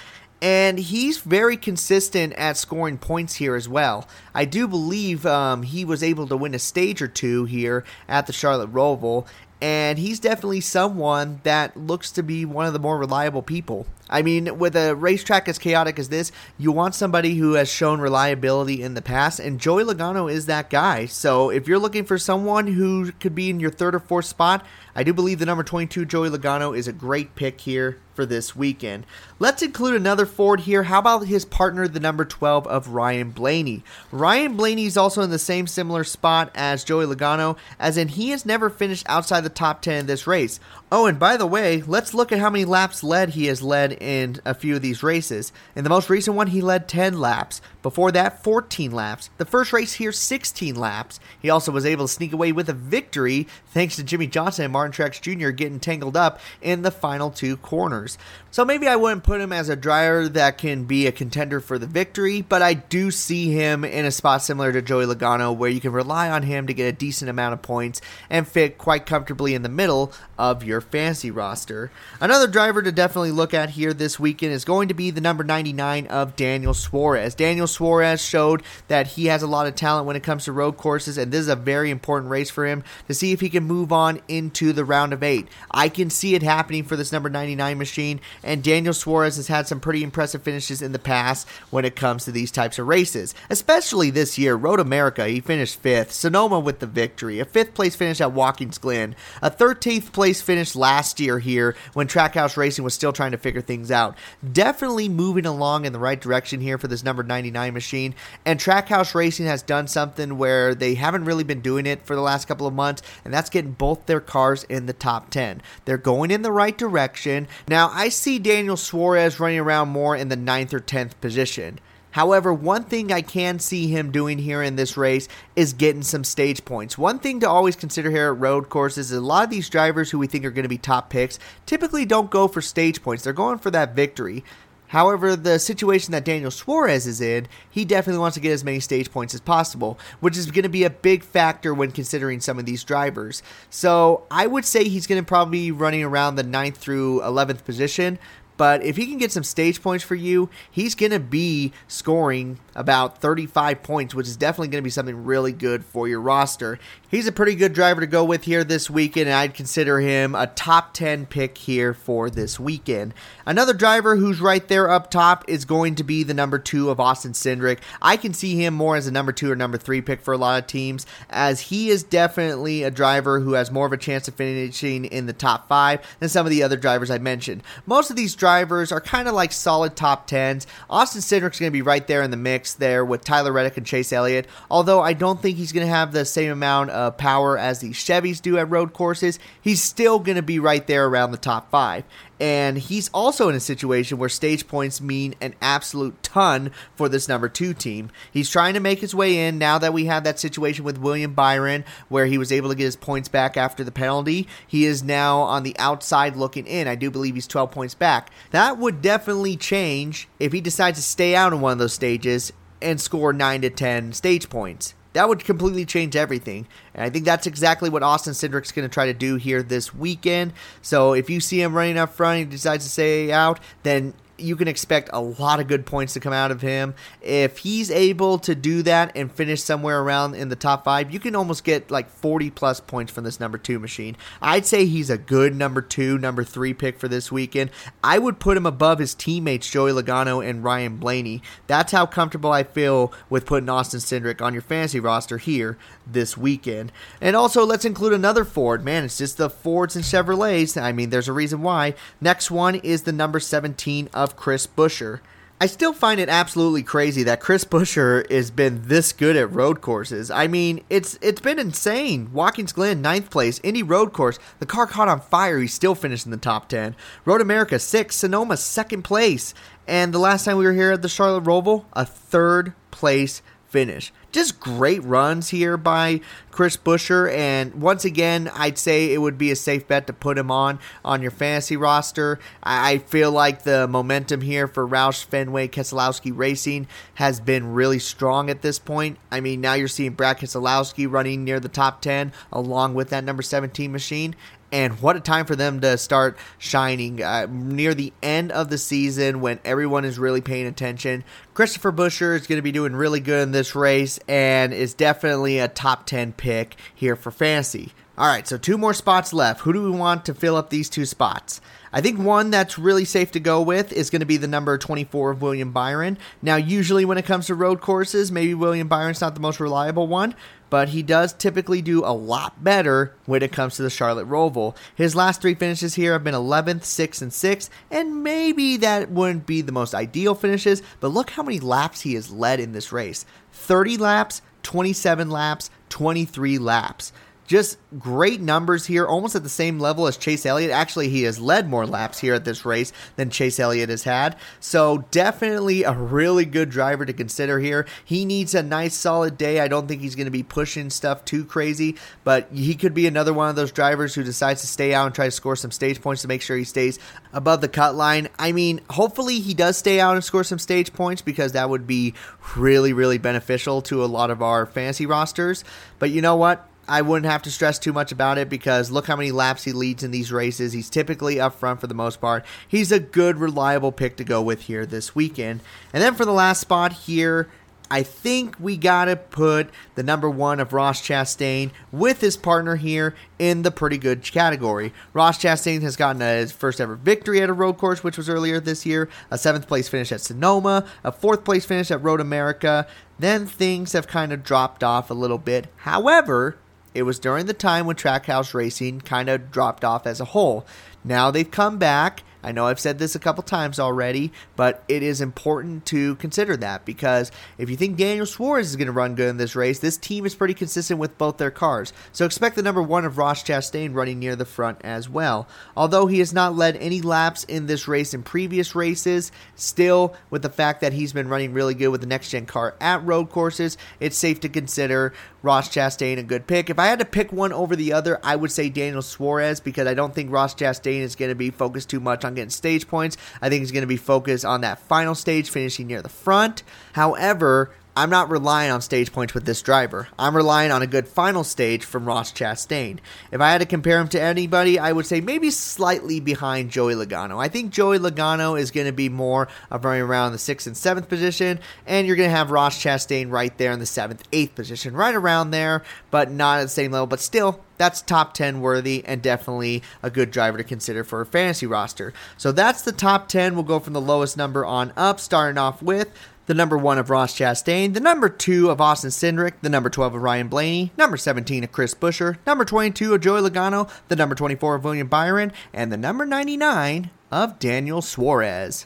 [0.41, 4.09] And he's very consistent at scoring points here as well.
[4.35, 8.27] I do believe um, he was able to win a stage or two here at
[8.27, 9.27] the Charlotte Roval,
[9.63, 13.87] and he's definitely someone that looks to be one of the more reliable people.
[14.11, 18.01] I mean, with a racetrack as chaotic as this, you want somebody who has shown
[18.01, 21.07] reliability in the past, and Joey Logano is that guy.
[21.07, 24.67] So if you're looking for someone who could be in your third or fourth spot,
[24.97, 28.55] I do believe the number 22 Joey Logano is a great pick here for this
[28.55, 29.07] weekend.
[29.43, 30.85] Let's include another Ford here.
[30.85, 33.83] How about his partner, the number 12 of Ryan Blaney?
[34.13, 38.31] Ryan Blaney is also in the same similar spot as Joey Logano, as in he
[38.31, 40.61] has never finished outside the top 10 in this race.
[40.93, 43.95] Oh, and by the way, let's look at how many laps led he has led
[43.95, 45.53] in a few of these races.
[45.75, 47.61] In the most recent one, he led 10 laps.
[47.83, 49.31] Before that, 14 laps.
[49.39, 51.19] The first race here, 16 laps.
[51.41, 54.73] He also was able to sneak away with a victory thanks to Jimmie Johnson and
[54.73, 55.51] Martin Truex Jr.
[55.51, 58.19] getting tangled up in the final two corners.
[58.53, 61.79] So maybe I wouldn't put him as a driver that can be a contender for
[61.79, 65.71] the victory, but I do see him in a spot similar to Joey Logano where
[65.71, 69.07] you can rely on him to get a decent amount of points and fit quite
[69.07, 71.91] comfortably in the middle of your fantasy roster.
[72.21, 75.45] Another driver to definitely look at here this weekend is going to be the number
[75.45, 77.35] 99 of Daniel Suarez.
[77.35, 80.77] Daniel Suarez showed that he has a lot of talent when it comes to road
[80.77, 83.65] courses, and this is a very important race for him to see if he can
[83.65, 85.47] move on into the round of eight.
[85.71, 89.67] I can see it happening for this number 99 machine, and Daniel Suarez has had
[89.67, 93.35] some pretty impressive finishes in the past when it comes to these types of races,
[93.51, 94.55] especially this year.
[94.55, 96.13] Road America, he finished fifth.
[96.13, 100.75] Sonoma with the victory, a fifth place finish at Watkins Glen, a 13th place finish
[100.75, 104.17] last year here when Trackhouse Racing was still trying to figure things out.
[104.53, 108.15] Definitely moving along in the right direction here for this number 99 machine.
[108.45, 112.23] And Trackhouse Racing has done something where they haven't really been doing it for the
[112.23, 115.63] last couple of months, and that's getting both their cars in the top 10.
[115.85, 117.49] They're going in the right direction.
[117.69, 121.81] Now, I see Daniel Suarez running around more in the ninth or 10th position.
[122.13, 126.23] However, one thing I can see him doing here in this race is getting some
[126.23, 126.97] stage points.
[126.97, 130.13] One thing to always consider here at road courses is a lot of these drivers
[130.13, 133.25] who we think are going to be top picks typically don't go for stage points.
[133.25, 134.45] They're going for that victory.
[134.93, 138.79] However, the situation that Daniel Suarez is in, he definitely wants to get as many
[138.79, 142.59] stage points as possible, which is going to be a big factor when considering some
[142.59, 143.43] of these drivers.
[143.71, 147.65] So I would say he's going to probably be running around the 9th through 11th
[147.65, 148.19] position,
[148.63, 152.61] but if he can get some stage points for you, he's going to be scoring
[152.77, 156.79] about 35 points, which is definitely going to be something really good for your roster.
[157.11, 160.37] He's a pretty good driver to go with here this weekend, and I'd consider him
[160.37, 163.15] a top 10 pick here for this weekend.
[163.45, 167.01] Another driver who's right there up top is going to be the number two of
[167.01, 167.81] Austin Cindric.
[168.01, 170.39] I can see him more as a number two or number three pick for a
[170.39, 174.29] lot of teams, as he is definitely a driver who has more of a chance
[174.29, 177.65] of finishing in the top five than some of the other drivers I mentioned.
[177.87, 180.67] Most of these drivers are kind of like solid top tens.
[180.91, 183.87] Austin Cindric's going to be right there in the mix there with Tyler Reddick and
[183.87, 187.57] Chase Elliott, although I don't think he's going to have the same amount of power
[187.57, 191.31] as the Chevys do at road courses, he's still going to be right there around
[191.31, 192.05] the top five.
[192.43, 197.29] And he's also in a situation where stage points mean an absolute ton for this
[197.29, 198.11] number two team.
[198.33, 201.35] He's trying to make his way in now that we have that situation with William
[201.35, 204.49] Byron where he was able to get his points back after the penalty.
[204.67, 206.89] He is now on the outside looking in.
[206.89, 208.33] I do believe he's 12 points back.
[208.51, 212.53] That would definitely change if he decides to stay out in one of those stages
[212.81, 214.95] and score 9 to 10 stage points.
[215.13, 216.67] That would completely change everything.
[216.95, 219.95] And I think that's exactly what Austin Cindric's going to try to do here this
[219.95, 220.53] weekend.
[220.81, 224.57] So if you see him running up front he decides to stay out, then you
[224.57, 226.95] can expect a lot of good points to come out of him.
[227.21, 231.21] If he's able to do that and finish somewhere around in the top five, you
[231.21, 234.17] can almost get like 40 plus points from this number two machine.
[234.41, 237.71] I'd say he's a good number two, number three pick for this weekend.
[238.03, 241.43] I would put him above his teammates Joey Logano and Ryan Blaney.
[241.67, 246.37] That's how comfortable I feel with putting Austin Cindric on your fantasy roster here this
[246.37, 246.93] weekend.
[247.21, 248.85] And also, let's include another Ford.
[248.85, 250.81] Man, it's just the Fords and Chevrolets.
[250.81, 251.95] I mean, there's a reason why.
[252.21, 255.21] Next one is the number 17 of Chris Buescher.
[255.63, 259.81] I still find it absolutely crazy that Chris Buescher has been this good at road
[259.81, 260.29] courses.
[260.29, 262.33] I mean, it's it's been insane.
[262.33, 263.61] Watkins Glen, ninth place.
[263.63, 265.61] Indy Road Course, the car caught on fire.
[265.61, 266.97] He still finished in the top 10.
[267.25, 268.19] Road America, sixth.
[268.19, 269.55] Sonoma, second place.
[269.87, 273.41] And the last time we were here at the Charlotte Roval, a third place
[273.73, 274.13] finish.
[274.31, 279.51] Just great runs here by Chris Buescher, and once again, I'd say it would be
[279.51, 282.39] a safe bet to put him on on your fantasy roster.
[282.63, 288.51] I feel like the momentum here for Roush Fenway Keselowski Racing has been really strong
[288.51, 289.19] at this point.
[289.31, 293.25] I mean, now you're seeing Brad Keselowski running near the top 10 along with that
[293.25, 294.35] number 17 machine,
[294.73, 298.79] and what a time for them to start shining uh, near the end of the
[298.79, 301.23] season when everyone is really paying attention.
[301.55, 305.59] Christopher Buescher is going to be doing really good in this race and is definitely
[305.59, 307.93] a top 10 pick here for fantasy.
[308.17, 309.61] All right, so two more spots left.
[309.61, 311.61] Who do we want to fill up these two spots?
[311.93, 314.79] I think one that's really safe to go with is going to be the number
[314.79, 316.17] 24 of William Byron.
[316.41, 320.07] Now, usually when it comes to road courses, maybe William Byron's not the most reliable
[320.07, 320.35] one,
[320.71, 324.75] but he does typically do a lot better when it comes to the Charlotte Roval.
[324.95, 329.45] His last three finishes here have been 11th, 6th, and 6th, and maybe that wouldn't
[329.45, 332.91] be the most ideal finishes, but look how many laps he has led in this
[332.91, 337.13] race 30 laps, 27 laps, 23 laps.
[337.53, 340.71] Just great numbers here, almost at the same level as Chase Elliott.
[340.71, 344.37] Actually, he has led more laps here at this race than Chase Elliott has had.
[344.59, 347.85] So, definitely a really good driver to consider here.
[348.07, 349.61] He needs a nice, solid day.
[349.61, 353.07] I don't think he's going to be pushing stuff too crazy, but he could be
[353.07, 355.73] another one of those drivers who decides to stay out and try to score some
[355.73, 356.99] stage points to make sure he stays
[357.35, 358.31] above the cut line.
[358.39, 361.87] I mean, hopefully, he does stay out and score some stage points because that would
[361.87, 362.15] be
[362.57, 365.65] really, really beneficial to a lot of our fantasy rosters.
[365.99, 366.67] But you know what?
[366.89, 369.73] I wouldn't have to stress too much about it because look how many laps he
[369.73, 370.73] leads in these races.
[370.73, 372.45] He's typically up front for the most part.
[372.67, 375.61] He's a good, reliable pick to go with here this weekend.
[375.93, 377.49] And then for the last spot here,
[377.93, 382.77] I think we got to put the number one of Ross Chastain with his partner
[382.77, 384.95] here in the pretty good category.
[385.13, 388.61] Ross Chastain has gotten his first ever victory at a road course, which was earlier
[388.61, 392.87] this year, a seventh place finish at Sonoma, a fourth place finish at Road America.
[393.19, 395.67] Then things have kind of dropped off a little bit.
[395.77, 396.57] However,
[396.95, 400.67] it was during the time when Trackhouse Racing kind of dropped off as a whole.
[401.05, 405.03] Now they've come back I know I've said this a couple times already, but it
[405.03, 409.15] is important to consider that because if you think Daniel Suarez is going to run
[409.15, 411.93] good in this race, this team is pretty consistent with both their cars.
[412.11, 415.47] So expect the number one of Ross Chastain running near the front as well.
[415.77, 420.43] Although he has not led any laps in this race in previous races, still with
[420.43, 423.31] the fact that he's been running really good with the next gen car at road
[423.31, 426.71] courses, it's safe to consider Ross Chastain a good pick.
[426.71, 429.87] If I had to pick one over the other, I would say Daniel Suarez because
[429.87, 432.87] I don't think Ross Chastain is going to be focused too much on getting stage
[432.87, 433.17] points.
[433.41, 436.63] I think he's going to be focused on that final stage, finishing near the front.
[436.93, 440.09] However, I'm not relying on stage points with this driver.
[440.19, 443.01] I'm relying on a good final stage from Ross Chastain.
[443.31, 446.95] If I had to compare him to anybody, I would say maybe slightly behind Joey
[446.95, 447.39] Logano.
[447.39, 450.75] I think Joey Logano is going to be more of running around the sixth and
[450.75, 454.55] seventh position, and you're going to have Ross Chastain right there in the seventh, eighth
[454.55, 457.07] position, right around there, but not at the same level.
[457.07, 461.27] But still, that's top 10 worthy and definitely a good driver to consider for a
[461.27, 462.15] fantasy roster.
[462.39, 463.55] So that's the top 10.
[463.55, 466.09] We'll go from the lowest number on up, starting off with
[466.53, 470.17] the number one of Ross Chastain, the number two of Austin Cindric, the number 12
[470.17, 474.35] of Ryan Blaney, number 17 of Chris Buescher, number 22 of Joey Logano, the number
[474.35, 478.85] 24 of William Byron, and the number 99 of Daniel Suarez.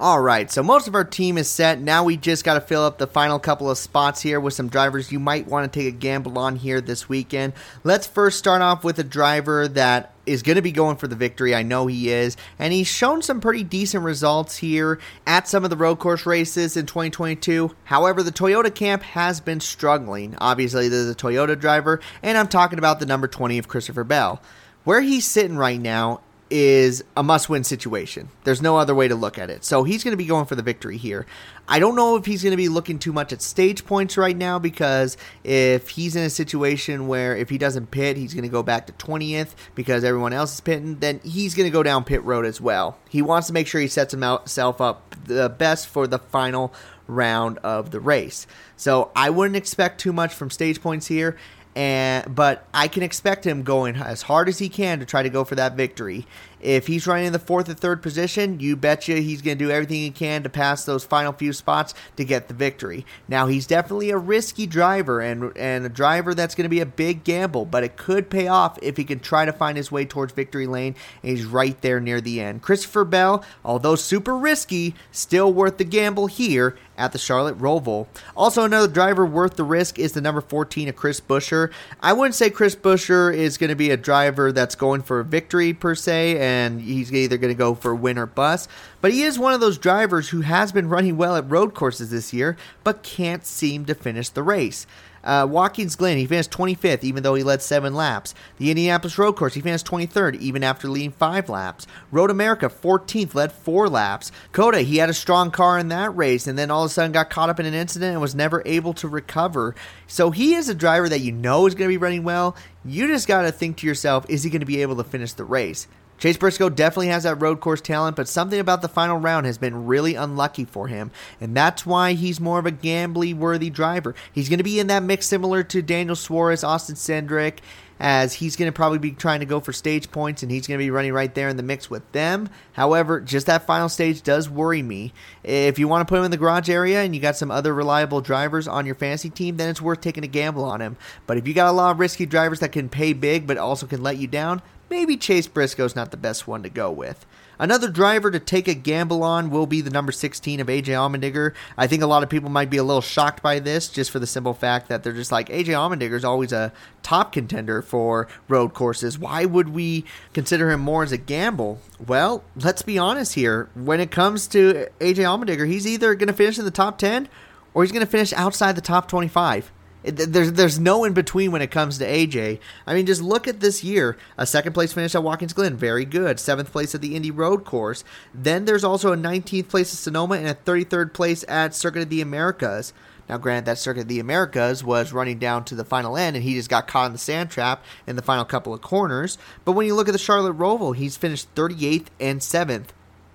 [0.00, 1.80] All right, so most of our team is set.
[1.80, 4.68] Now we just got to fill up the final couple of spots here with some
[4.68, 7.52] drivers you might want to take a gamble on here this weekend.
[7.82, 11.16] Let's first start off with a driver that is going to be going for the
[11.16, 11.52] victory.
[11.52, 12.36] I know he is.
[12.60, 16.76] And he's shown some pretty decent results here at some of the road course races
[16.76, 17.74] in 2022.
[17.82, 20.36] However, the Toyota camp has been struggling.
[20.38, 24.40] Obviously, there's a Toyota driver, and I'm talking about the number 20 of Christopher Bell.
[24.84, 28.28] Where he's sitting right now is a must win situation.
[28.44, 29.64] There's no other way to look at it.
[29.64, 31.26] So he's going to be going for the victory here.
[31.68, 34.36] I don't know if he's going to be looking too much at stage points right
[34.36, 38.48] now because if he's in a situation where if he doesn't pit, he's going to
[38.48, 42.04] go back to 20th because everyone else is pitting, then he's going to go down
[42.04, 42.98] pit road as well.
[43.08, 46.72] He wants to make sure he sets himself up the best for the final
[47.06, 48.46] round of the race.
[48.76, 51.36] So I wouldn't expect too much from stage points here
[51.78, 55.30] and but I can expect him going as hard as he can to try to
[55.30, 56.26] go for that victory.
[56.60, 59.70] If he's running in the fourth or third position, you betcha he's going to do
[59.70, 63.06] everything he can to pass those final few spots to get the victory.
[63.28, 66.86] Now he's definitely a risky driver and and a driver that's going to be a
[66.86, 70.04] big gamble, but it could pay off if he can try to find his way
[70.04, 70.96] towards victory lane.
[71.22, 72.60] And he's right there near the end.
[72.60, 78.06] Christopher Bell, although super risky, still worth the gamble here at the Charlotte Roval.
[78.36, 81.70] Also, another driver worth the risk is the number 14 of Chris Buescher.
[82.02, 85.24] I wouldn't say Chris Buescher is going to be a driver that's going for a
[85.24, 88.68] victory per se, and he's either going to go for win or bust.
[89.00, 92.10] But he is one of those drivers who has been running well at road courses
[92.10, 94.86] this year, but can't seem to finish the race.
[95.28, 98.34] Uh, Watkins Glen, he finished 25th, even though he led seven laps.
[98.56, 101.86] The Indianapolis Road Course, he finished 23rd, even after leading five laps.
[102.10, 104.32] Road America, 14th, led four laps.
[104.52, 107.12] COTA, he had a strong car in that race, and then all of a sudden
[107.12, 109.74] got caught up in an incident and was never able to recover.
[110.06, 112.56] So he is a driver that you know is going to be running well.
[112.82, 115.34] You just got to think to yourself, is he going to be able to finish
[115.34, 115.88] the race?
[116.18, 119.56] Chase Briscoe definitely has that road course talent, but something about the final round has
[119.56, 124.14] been really unlucky for him, and that's why he's more of a gambly worthy driver.
[124.32, 127.58] He's going to be in that mix similar to Daniel Suarez, Austin Cindric,
[128.00, 130.78] as he's going to probably be trying to go for stage points and he's going
[130.78, 132.48] to be running right there in the mix with them.
[132.72, 135.12] However, just that final stage does worry me.
[135.42, 137.74] If you want to put him in the garage area and you got some other
[137.74, 140.96] reliable drivers on your fantasy team, then it's worth taking a gamble on him.
[141.26, 143.86] But if you got a lot of risky drivers that can pay big but also
[143.86, 147.26] can let you down, maybe Chase Briscoe's not the best one to go with.
[147.60, 151.54] Another driver to take a gamble on will be the number 16 of AJ Allmendinger.
[151.76, 154.20] I think a lot of people might be a little shocked by this just for
[154.20, 156.72] the simple fact that they're just like AJ Allmendinger is always a
[157.02, 159.18] top contender for road courses.
[159.18, 161.80] Why would we consider him more as a gamble?
[162.06, 163.68] Well, let's be honest here.
[163.74, 167.28] When it comes to AJ Allmendinger, he's either going to finish in the top 10
[167.74, 171.62] or he's going to finish outside the top 25 there's there's no in between when
[171.62, 172.60] it comes to AJ.
[172.86, 176.04] I mean, just look at this year: a second place finish at Watkins Glen, very
[176.04, 176.38] good.
[176.38, 178.04] Seventh place at the Indy Road Course.
[178.32, 182.10] Then there's also a 19th place at Sonoma and a 33rd place at Circuit of
[182.10, 182.92] the Americas.
[183.28, 186.42] Now, granted, that Circuit of the Americas was running down to the final end, and
[186.42, 189.36] he just got caught in the sand trap in the final couple of corners.
[189.66, 192.86] But when you look at the Charlotte Roval, he's finished 38th and 7th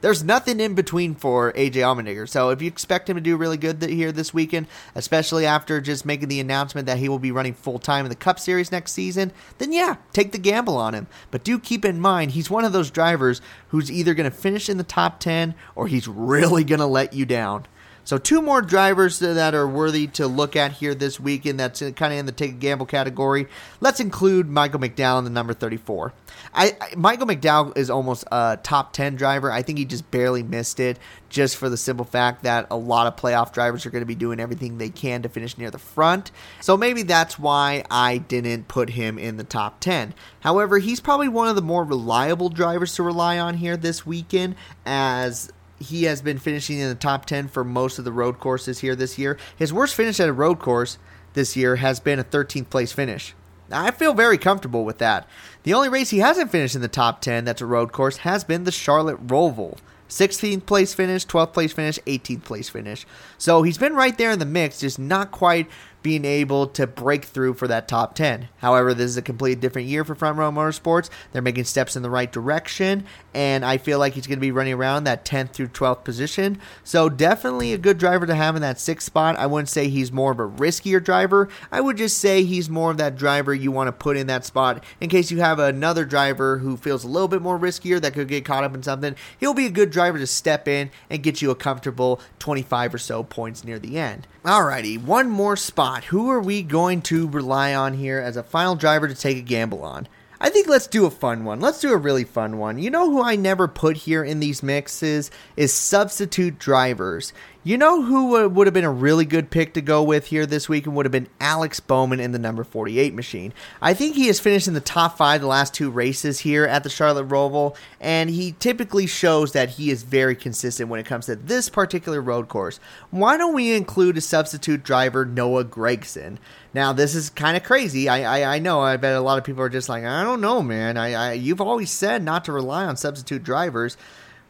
[0.03, 2.27] there's nothing in between for AJ Allmendinger.
[2.27, 6.05] So if you expect him to do really good here this weekend, especially after just
[6.05, 8.91] making the announcement that he will be running full time in the Cup Series next
[8.91, 11.07] season, then yeah, take the gamble on him.
[11.31, 14.67] But do keep in mind he's one of those drivers who's either going to finish
[14.67, 17.65] in the top 10 or he's really going to let you down.
[18.05, 22.13] So, two more drivers that are worthy to look at here this weekend that's kind
[22.13, 23.47] of in the take a gamble category.
[23.79, 26.13] Let's include Michael McDowell in the number 34.
[26.53, 29.51] I, I, Michael McDowell is almost a top 10 driver.
[29.51, 33.07] I think he just barely missed it just for the simple fact that a lot
[33.07, 35.79] of playoff drivers are going to be doing everything they can to finish near the
[35.79, 36.31] front.
[36.61, 40.13] So maybe that's why I didn't put him in the top 10.
[40.41, 44.55] However, he's probably one of the more reliable drivers to rely on here this weekend
[44.85, 45.51] as
[45.83, 48.95] he has been finishing in the top 10 for most of the road courses here
[48.95, 49.37] this year.
[49.55, 50.97] His worst finish at a road course
[51.33, 53.35] this year has been a 13th place finish.
[53.71, 55.27] I feel very comfortable with that.
[55.63, 58.43] The only race he hasn't finished in the top 10 that's a road course has
[58.43, 59.77] been the Charlotte Roval.
[60.09, 63.05] 16th place finish, 12th place finish, 18th place finish.
[63.37, 65.67] So he's been right there in the mix, just not quite
[66.03, 68.49] being able to break through for that top 10.
[68.57, 71.09] However, this is a completely different year for Front Row Motorsports.
[71.31, 74.51] They're making steps in the right direction, and I feel like he's going to be
[74.51, 76.59] running around that 10th through 12th position.
[76.83, 79.37] So, definitely a good driver to have in that sixth spot.
[79.37, 81.49] I wouldn't say he's more of a riskier driver.
[81.71, 84.45] I would just say he's more of that driver you want to put in that
[84.45, 88.13] spot in case you have another driver who feels a little bit more riskier that
[88.13, 89.15] could get caught up in something.
[89.39, 92.97] He'll be a good driver to step in and get you a comfortable 25 or
[92.97, 94.27] so points near the end.
[94.43, 95.92] Alrighty, one more spot.
[96.01, 99.41] Who are we going to rely on here as a final driver to take a
[99.41, 100.07] gamble on?
[100.41, 101.61] I think let's do a fun one.
[101.61, 102.79] Let's do a really fun one.
[102.79, 107.31] You know who I never put here in these mixes is substitute drivers.
[107.65, 110.45] You know who uh, would have been a really good pick to go with here
[110.45, 113.53] this week and would have been Alex Bowman in the number 48 machine.
[113.81, 116.83] I think he has finished in the top five the last two races here at
[116.83, 121.27] the Charlotte Roval, and he typically shows that he is very consistent when it comes
[121.27, 122.81] to this particular road course.
[123.11, 126.39] Why don't we include a substitute driver, Noah Gragson?
[126.73, 128.09] Now, this is kind of crazy.
[128.09, 128.81] I, I, I know.
[128.81, 130.97] I bet a lot of people are just like, I don't know, man.
[130.97, 133.95] I, I you've always said not to rely on substitute drivers.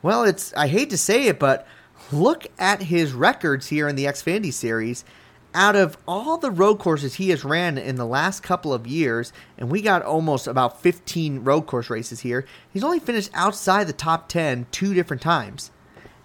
[0.01, 1.67] Well, it's I hate to say it, but
[2.11, 5.05] look at his records here in the Xfinity series.
[5.55, 9.31] Out of all the road courses he has ran in the last couple of years,
[9.57, 13.93] and we got almost about 15 road course races here, he's only finished outside the
[13.93, 15.69] top 10 two different times.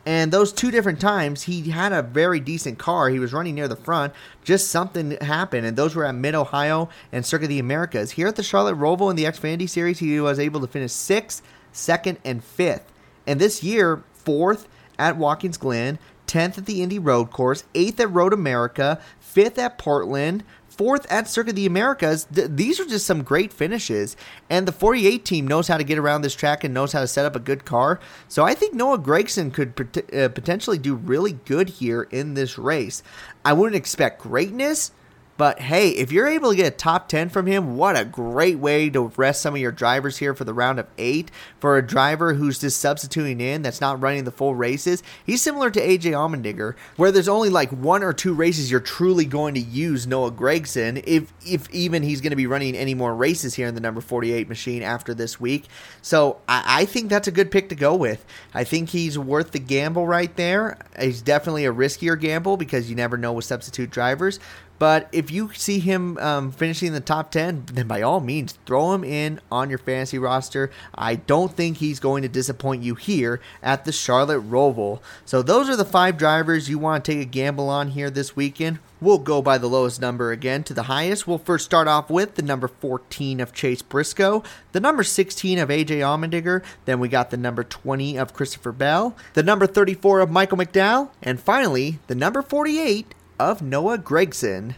[0.07, 3.11] And those two different times, he had a very decent car.
[3.11, 4.15] He was running near the front.
[4.43, 8.13] Just something happened, and those were at Mid Ohio and Circuit of the Americas.
[8.13, 11.43] Here at the Charlotte Roval in the Xfinity Series, he was able to finish sixth,
[11.73, 12.91] second, and fifth.
[13.27, 14.67] And this year, fourth
[14.99, 19.79] at Watkins Glen, 10th at the Indy Road Course, 8th at Road America, 5th at
[19.79, 20.45] Portland,
[20.79, 22.25] fourth at Circuit of the Americas.
[22.33, 24.17] Th- these are just some great finishes.
[24.49, 27.07] And the 48 team knows how to get around this track and knows how to
[27.09, 27.99] set up a good car.
[28.29, 32.57] So I think Noah Gragson could pot- uh, potentially do really good here in this
[32.57, 33.03] race.
[33.45, 34.93] I wouldn't expect greatness,
[35.39, 38.59] but hey, if you're able to get a top 10 from him, what a great
[38.59, 41.31] way to rest some of your drivers here for the round of eight.
[41.61, 45.71] For a driver who's just substituting in, that's not running the full races, he's similar
[45.71, 49.61] to AJ Allmendinger, where there's only like one or two races you're truly going to
[49.61, 53.69] use Noah Gragson, if, if even he's going to be running any more races here
[53.69, 55.67] in the number 48 machine after this week.
[56.03, 58.25] So I, I think that's a good pick to go with.
[58.55, 60.79] I think he's worth the gamble right there.
[60.99, 64.41] He's definitely a riskier gamble because you never know with substitute drivers.
[64.79, 68.93] But if you see him um, finishing the top 10, then by all means, throw
[68.93, 70.71] him in on your fantasy roster.
[70.95, 75.01] I don't think he's going to disappoint you here at the Charlotte Roval.
[75.25, 78.37] So, those are the five drivers you want to take a gamble on here this
[78.37, 78.79] weekend.
[79.01, 81.27] We'll go by the lowest number again to the highest.
[81.27, 85.69] We'll first start off with the number 14 of Chase Briscoe, the number 16 of
[85.69, 90.31] AJ Allmendinger, then we got the number 20 of Christopher Bell, the number 34 of
[90.31, 94.75] Michael McDowell, and finally the number 48 of Noah Gragson.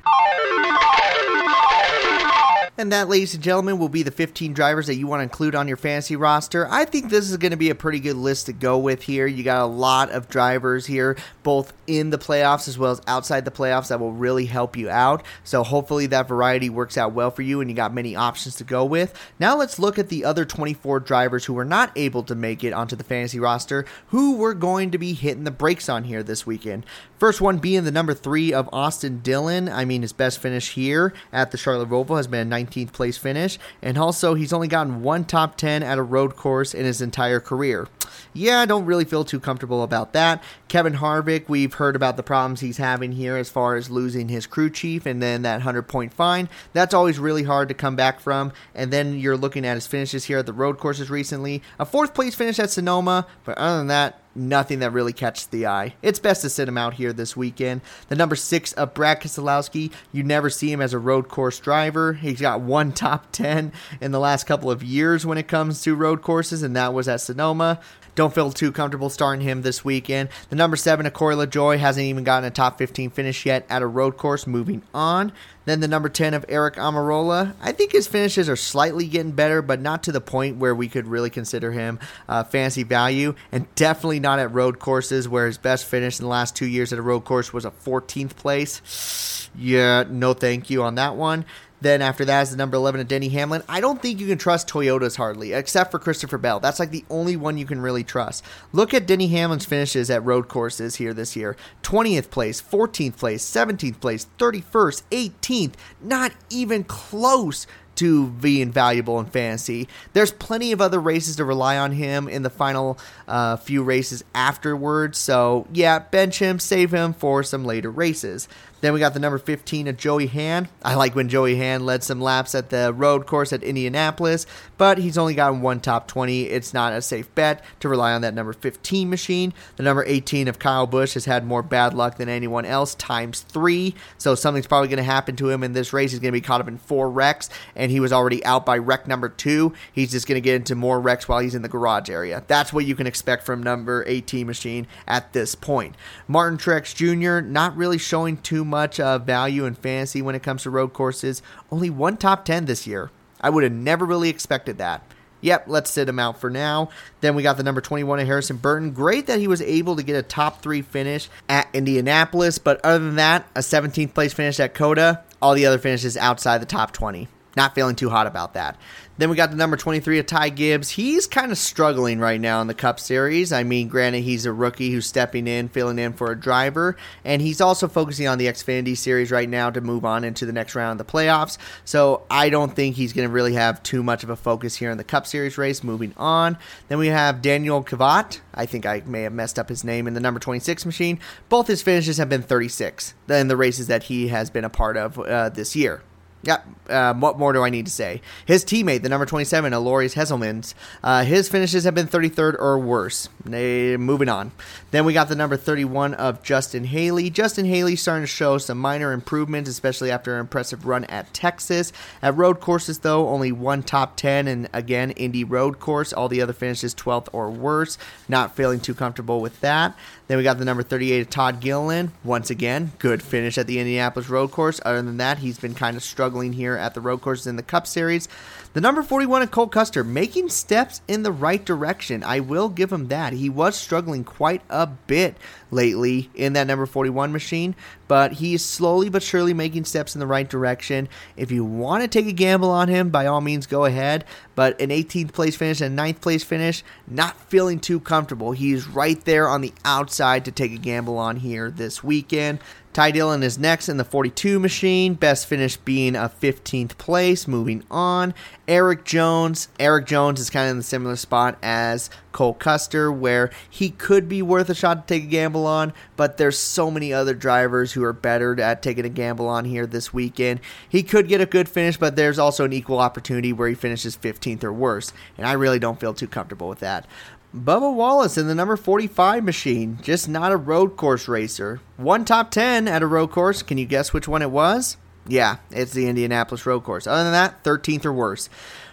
[2.80, 5.54] And that, ladies and gentlemen, will be the 15 drivers that you want to include
[5.54, 6.66] on your fantasy roster.
[6.66, 9.26] I think this is going to be a pretty good list to go with here.
[9.26, 13.44] You got a lot of drivers here, both in the playoffs as well as outside
[13.44, 15.26] the playoffs, that will really help you out.
[15.44, 18.64] So hopefully that variety works out well for you and you got many options to
[18.64, 19.14] go with.
[19.38, 22.72] Now let's look at the other 24 drivers who were not able to make it
[22.72, 26.46] onto the fantasy roster, who we're going to be hitting the brakes on here this
[26.46, 26.86] weekend.
[27.18, 29.68] First one being the number three of Austin Dillon.
[29.68, 33.18] I mean, his best finish here at the Charlotte Roval has been a 19th place
[33.18, 37.00] finish, and also he's only gotten one top 10 at a road course in his
[37.00, 37.88] entire career.
[38.32, 40.42] Yeah, I don't really feel too comfortable about that.
[40.68, 44.46] Kevin Harvick, we've heard about the problems he's having here as far as losing his
[44.46, 46.48] crew chief and then that 100 point fine.
[46.72, 48.52] That's always really hard to come back from.
[48.74, 51.62] And then you're looking at his finishes here at the road courses recently.
[51.78, 55.66] A fourth place finish at Sonoma, but other than that, nothing that really catches the
[55.66, 55.94] eye.
[56.02, 57.80] It's best to sit him out here this weekend.
[58.08, 62.14] The number six of Brad Keselowski, you never see him as a road course driver.
[62.14, 65.94] He's got one top 10 in the last couple of years when it comes to
[65.94, 67.80] road courses, and that was at Sonoma.
[68.14, 70.28] Don't feel too comfortable starting him this weekend.
[70.48, 73.82] The number seven of Corey LaJoie hasn't even gotten a top 15 finish yet at
[73.82, 74.46] a road course.
[74.46, 75.32] Moving on.
[75.66, 77.54] Then the number 10 of Aric Almirola.
[77.60, 80.88] I think his finishes are slightly getting better, but not to the point where we
[80.88, 81.98] could really consider him
[82.28, 83.34] uh, fancy value.
[83.52, 86.92] And definitely not at road courses where his best finish in the last two years
[86.92, 89.48] at a road course was a 14th place.
[89.56, 91.44] Yeah, no thank you on that one.
[91.80, 93.62] Then after that is the number 11 of Denny Hamlin.
[93.68, 96.60] I don't think you can trust Toyotas hardly, except for Christopher Bell.
[96.60, 98.44] That's like the only one you can really trust.
[98.72, 103.44] Look at Denny Hamlin's finishes at road courses here this year 20th place, 14th place,
[103.44, 105.72] 17th place, 31st, 18th.
[106.00, 107.66] Not even close
[108.00, 109.86] to being valuable in fantasy.
[110.14, 114.24] There's plenty of other races to rely on him in the final uh, few races
[114.34, 115.18] afterwards.
[115.18, 118.48] So, yeah, bench him, save him for some later races.
[118.80, 120.68] Then we got the number 15 of Joey Hand.
[120.82, 124.46] I like when Joey Hand led some laps at the road course at Indianapolis,
[124.78, 126.44] but he's only gotten one top 20.
[126.44, 129.52] It's not a safe bet to rely on that number 15 machine.
[129.76, 133.40] The number 18 of Kyle Busch has had more bad luck than anyone else, times
[133.40, 133.94] three.
[134.18, 136.12] So something's probably going to happen to him in this race.
[136.12, 138.78] He's going to be caught up in four wrecks, and he was already out by
[138.78, 139.74] wreck number two.
[139.92, 142.42] He's just going to get into more wrecks while he's in the garage area.
[142.46, 145.96] That's what you can expect from number 18 machine at this point.
[146.26, 148.69] Martin Truex Jr., not really showing too much
[149.00, 151.42] uh, value in fantasy when it comes to road courses.
[151.70, 153.10] Only one top 10 this year.
[153.40, 155.02] I would have never really expected that.
[155.42, 156.90] Yep, let's sit him out for now.
[157.20, 158.90] Then we got the number 21 of Harrison Burton.
[158.90, 163.04] Great that he was able to get a top three finish at Indianapolis, but other
[163.04, 166.92] than that, a 17th place finish at COTA, all the other finishes outside the top
[166.92, 167.28] 20.
[167.56, 168.78] Not feeling too hot about that.
[169.20, 170.88] Then we got the number 23 of Ty Gibbs.
[170.88, 173.52] He's kind of struggling right now in the Cup Series.
[173.52, 177.42] I mean, granted, he's a rookie who's stepping in, filling in for a driver, and
[177.42, 180.74] he's also focusing on the Xfinity Series right now to move on into the next
[180.74, 181.58] round of the playoffs.
[181.84, 184.90] So I don't think he's going to really have too much of a focus here
[184.90, 185.84] in the Cup Series race.
[185.84, 186.56] Moving on.
[186.88, 188.40] Then we have Daniel Kvyat.
[188.54, 191.20] I think I may have messed up his name in the number 26 machine.
[191.50, 194.96] Both his finishes have been 36 in the races that he has been a part
[194.96, 196.02] of uh, this year.
[196.42, 198.22] Yeah, um, what more do I need to say?
[198.46, 200.72] His teammate, the number 27, Aloris Hezemans,
[201.02, 203.28] uh, his finishes have been 33rd or worse.
[203.44, 204.52] They, moving on.
[204.90, 207.28] Then we got the number 31 of Justin Haley.
[207.28, 211.92] Justin Haley starting to show some minor improvements, especially after an impressive run at Texas.
[212.22, 216.12] At road courses, though, only one top 10, and again, Indy road course.
[216.12, 217.98] All the other finishes 12th or worse.
[218.28, 219.94] Not feeling too comfortable with that.
[220.26, 222.12] Then we got the number 38 of Todd Gilliland.
[222.22, 224.80] Once again, good finish at the Indianapolis road course.
[224.84, 227.62] Other than that, he's been kind of struggling here at the road courses in the
[227.62, 228.28] Cup Series.
[228.72, 232.22] The number 41 of Cole Custer making steps in the right direction.
[232.22, 233.32] I will give him that.
[233.32, 235.36] He was struggling quite a bit
[235.72, 237.74] lately in that number 41 machine,
[238.06, 241.08] but he is slowly but surely making steps in the right direction.
[241.36, 244.24] If you want to take a gamble on him, by all means go ahead.
[244.54, 248.52] But an 18th place finish and 9th place finish, not feeling too comfortable.
[248.52, 252.60] He's right there on the outside to take a gamble on here this weekend.
[252.92, 257.46] Ty Dillon is next in the 42 machine, best finish being a 15th place.
[257.46, 258.34] Moving on,
[258.66, 259.68] Erik Jones.
[259.78, 264.28] Erik Jones is kind of in the similar spot as Cole Custer, where he could
[264.28, 267.92] be worth a shot to take a gamble on, but there's so many other drivers
[267.92, 270.58] who are better at taking a gamble on here this weekend.
[270.88, 274.16] He could get a good finish, but there's also an equal opportunity where he finishes
[274.16, 277.06] 15th or worse, and I really don't feel too comfortable with that.
[277.54, 281.80] Bubba Wallace in the number 45 machine, just not a road course racer.
[281.96, 283.60] One top 10 at a road course.
[283.64, 284.96] Can you guess which one it was?
[285.26, 287.08] Yeah, it's the Indianapolis road course.
[287.08, 288.48] Other than that, 13th or worse.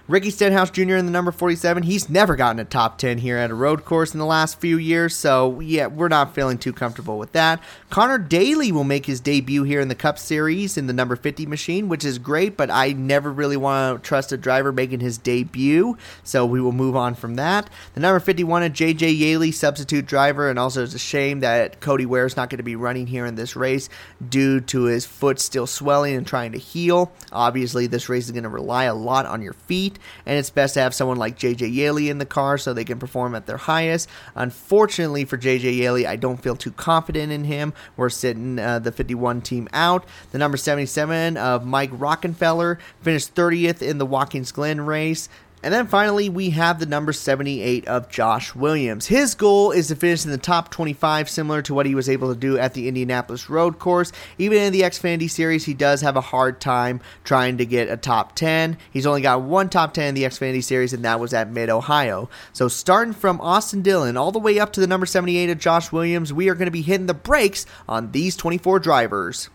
[0.08, 0.96] Ricky Stenhouse Jr.
[0.96, 1.84] in the number 47.
[1.84, 4.78] He's never gotten a top 10 here at a road course in the last few
[4.78, 7.60] years, so yeah, we're not feeling too comfortable with that.
[7.90, 11.46] Conor Daly will make his debut here in the Cup Series in the number 50
[11.46, 15.18] machine, which is great, but I never really want to trust a driver making his
[15.18, 17.70] debut, so we will move on from that.
[17.94, 22.06] The number 51 of JJ Yeley, substitute driver, and also it's a shame that Cody
[22.06, 23.88] Ware is not going to be running here in this race
[24.28, 27.12] due to his foot still swelling and trying to heal.
[27.32, 30.74] Obviously, this race is going to rely a lot on your feet and it's best
[30.74, 33.58] to have someone like JJ Yeley in the car so they can perform at their
[33.58, 34.10] highest.
[34.36, 37.74] Unfortunately for JJ Yeley, I don't feel too confident in him.
[37.96, 40.06] We're sitting uh, the 51 team out.
[40.32, 45.30] The number 77 of Mike Rockenfeller finished 30th in the Watkins Glen race
[45.64, 49.08] And then finally, we have the number 78 of Josh Williams.
[49.08, 52.32] His goal is to finish in the top 25, similar to what he was able
[52.32, 54.12] to do at the Indianapolis Road Course.
[54.38, 57.98] Even in the Xfinity Series, he does have a hard time trying to get a
[57.98, 58.78] top 10.
[58.92, 61.70] He's only got one top 10 in the Xfinity Series, and that was at Mid
[61.70, 62.30] Ohio.
[62.54, 65.92] So starting from Austin Dillon all the way up to the number 78 of Josh
[65.92, 69.50] Williams, we are going to be hitting the brakes on these 24 drivers.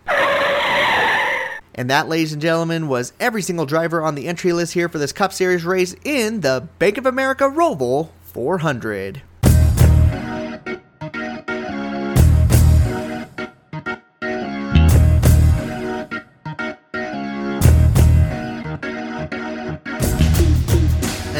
[1.74, 4.98] And that, ladies and gentlemen, was every single driver on the entry list here for
[4.98, 9.22] this Cup Series race in the Bank of America Roval 400.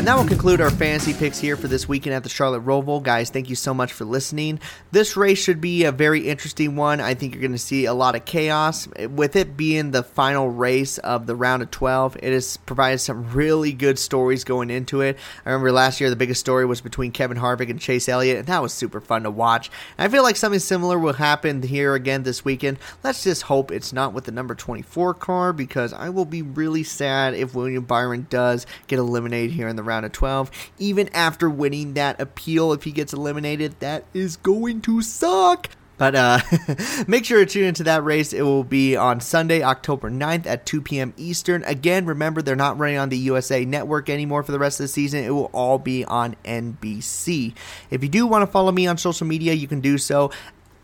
[0.02, 3.00] And that will conclude our fantasy picks here for this weekend at the Charlotte Roval.
[3.00, 4.58] Guys, thank you so much for listening.
[4.90, 7.00] This race should be a very interesting one.
[7.00, 8.88] I think you're going to see a lot of chaos.
[8.88, 13.30] With it being the final race of the round of 12, it has provided some
[13.30, 15.18] really good stories going into it.
[15.46, 18.48] I remember last year the biggest story was between Kevin Harvick and Chase Elliott, and
[18.48, 19.70] that was super fun to watch.
[19.98, 22.80] And I feel like something similar will happen here again this weekend.
[23.04, 26.82] Let's just hope it's not with the number 24 car because I will be really
[26.82, 30.50] sad if William Byron does get eliminated here in the round of 12.
[30.78, 35.68] Even after winning that appeal, if he gets eliminated, that is going to suck.
[35.98, 36.40] But uh,
[37.06, 38.32] make sure to tune into that race.
[38.32, 41.14] It will be on Sunday, October 9th at 2 p.m.
[41.16, 41.62] Eastern.
[41.62, 44.88] Again, remember, they're not running on the USA Network anymore for the rest of the
[44.88, 45.22] season.
[45.22, 47.54] It will all be on NBC.
[47.90, 50.32] If you do want to follow me on social media, you can do so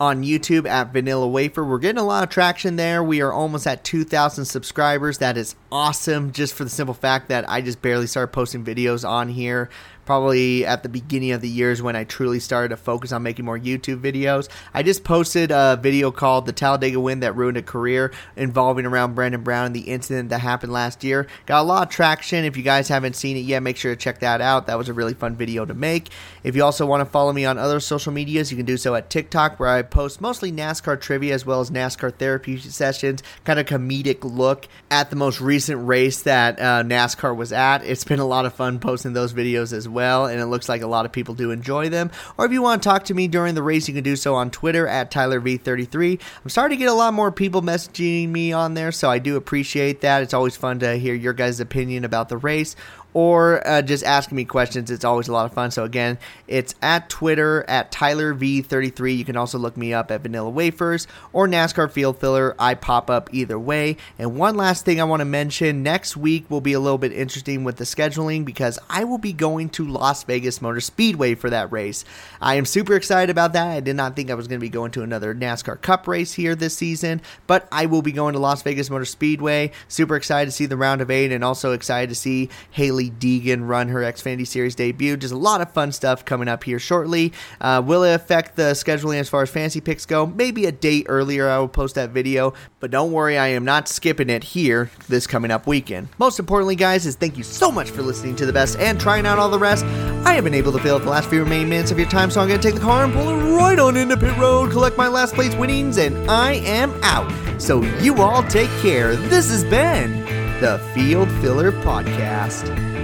[0.00, 1.64] on YouTube at Vanilla Wafer.
[1.64, 3.02] We're getting a lot of traction there.
[3.02, 5.18] We are almost at 2,000 subscribers.
[5.18, 9.08] That is awesome, just for the simple fact that I just barely started posting videos
[9.08, 9.70] on here
[10.08, 13.44] probably at the beginning of the years when I truly started to focus on making
[13.44, 14.48] more YouTube videos.
[14.72, 19.14] I just posted a video called The Talladega Win That Ruined a Career involving around
[19.14, 21.26] Brandon Brown and the incident that happened last year.
[21.44, 22.46] Got a lot of traction.
[22.46, 24.66] If you guys haven't seen it yet, make sure to check that out.
[24.66, 26.08] That was a really fun video to make.
[26.42, 28.94] If you also want to follow me on other social medias, you can do so
[28.94, 33.58] at TikTok, where I post mostly NASCAR trivia as well as NASCAR therapy sessions, kind
[33.58, 37.84] of comedic look at the most recent race that uh, NASCAR was at.
[37.84, 40.68] It's been a lot of fun posting those videos as well well, and it looks
[40.68, 42.12] like a lot of people do enjoy them.
[42.36, 44.36] Or if you want to talk to me during the race, you can do so
[44.36, 46.20] on Twitter at TylerV33.
[46.44, 49.34] I'm starting to get a lot more people messaging me on there, so I do
[49.34, 50.22] appreciate that.
[50.22, 52.76] It's always fun to hear your guys' opinion about the race
[53.14, 54.90] or uh, just asking me questions.
[54.90, 55.70] It's always a lot of fun.
[55.70, 59.16] So again, it's at Twitter at Tyler V33.
[59.16, 62.54] You can also look me up at Vanilla Wafers or NASCAR Field Filler.
[62.58, 63.96] I pop up either way.
[64.18, 67.12] And one last thing I want to mention: next week will be a little bit
[67.12, 71.50] interesting with the scheduling because I will be going to Las Vegas Motor Speedway for
[71.50, 72.04] that race.
[72.40, 73.68] I am super excited about that.
[73.68, 76.34] I did not think I was going to be going to another NASCAR Cup race
[76.34, 79.72] here this season, but I will be going to Las Vegas Motor Speedway.
[79.88, 83.10] Super excited to see the round of eight, and also excited to see Hailie Hailie
[83.10, 85.16] Deegan run her Xfinity Series debut.
[85.16, 87.32] Just a lot of fun stuff coming up here shortly.
[87.60, 90.26] Uh, will it affect the scheduling as far as fantasy picks go?
[90.26, 93.88] Maybe a day earlier I will post that video, but don't worry, I am not
[93.88, 96.08] skipping it here this coming up weekend.
[96.18, 99.26] Most importantly, guys, is thank you so much for listening to the best and trying
[99.26, 99.84] out all the rest.
[100.24, 102.30] I have been able to fill up the last few remaining minutes of your time,
[102.30, 104.72] so I'm going to take the car and pull it right on into pit road,
[104.72, 107.30] collect my last place winnings, and I am out.
[107.60, 109.16] So you all take care.
[109.16, 112.97] This has been the Field Filler Podcast.